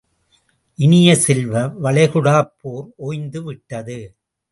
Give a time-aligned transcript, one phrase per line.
[0.79, 3.99] இனிய செல்வ, வளைகுடாப்போர் ஓய்ந்து விட்டது.